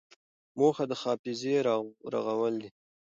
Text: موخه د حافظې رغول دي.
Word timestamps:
موخه 0.57 0.83
د 0.89 0.93
حافظې 1.01 1.55
رغول 2.15 2.55
دي. 2.61 2.69